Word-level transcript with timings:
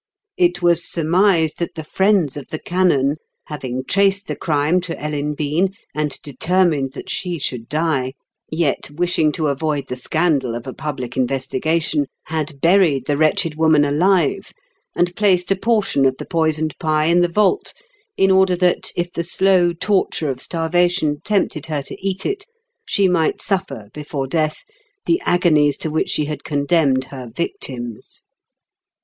It 0.35 0.63
was 0.63 0.83
surmised 0.83 1.59
that 1.59 1.75
the 1.75 1.83
friends 1.83 2.35
of 2.35 2.47
the 2.47 2.57
canon, 2.57 3.17
having 3.45 3.83
traced 3.85 4.25
the 4.25 4.35
crime 4.35 4.81
to 4.81 4.99
Ellen 4.99 5.35
Bean, 5.35 5.75
and 5.93 6.19
determined 6.23 6.93
that 6.93 7.07
she 7.07 7.37
should 7.37 7.69
die, 7.69 8.13
yet 8.49 8.89
wishing 8.89 9.31
to 9.33 9.45
avoid 9.45 9.89
the 9.89 9.95
scandal 9.95 10.55
of 10.55 10.65
a 10.65 10.73
public 10.73 11.15
investigation, 11.15 12.07
had 12.23 12.59
buried 12.61 13.05
the 13.05 13.15
wretched 13.15 13.53
woman 13.53 13.85
alive, 13.85 14.51
and 14.95 15.15
placed 15.15 15.51
a 15.51 15.55
portion 15.55 16.03
of 16.07 16.17
the 16.17 16.25
poisoned 16.25 16.73
pie 16.79 17.05
in 17.05 17.21
the 17.21 17.27
vault, 17.27 17.71
in 18.17 18.31
order 18.31 18.55
that, 18.55 18.89
if 18.95 19.13
the 19.13 19.23
slow 19.23 19.71
torture 19.71 20.31
of 20.31 20.41
starvation 20.41 21.21
tempted 21.23 21.67
her 21.67 21.83
to 21.83 21.95
eat 21.99 22.25
it, 22.25 22.47
she 22.87 23.07
might 23.07 23.37
sufier, 23.37 23.93
before 23.93 24.25
death, 24.25 24.63
the 25.05 25.21
agonies 25.25 25.77
to 25.77 25.91
which 25.91 26.09
she 26.09 26.25
had 26.25 26.41
condenmed 26.43 27.03
her 27.11 27.29
victims. 27.31 28.23